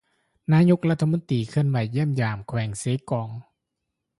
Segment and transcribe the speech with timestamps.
[0.53, 3.29] ນາຍົກລັດຖະມົນຕີ ເຄື່ອນໄຫວຢ້ຽມຢາມແຂວງເຊກອງ